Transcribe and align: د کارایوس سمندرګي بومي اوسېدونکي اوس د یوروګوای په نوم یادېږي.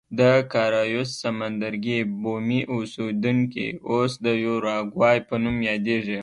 د 0.19 0.21
کارایوس 0.53 1.09
سمندرګي 1.23 1.99
بومي 2.21 2.61
اوسېدونکي 2.75 3.67
اوس 3.91 4.11
د 4.25 4.27
یوروګوای 4.45 5.17
په 5.27 5.35
نوم 5.43 5.57
یادېږي. 5.69 6.19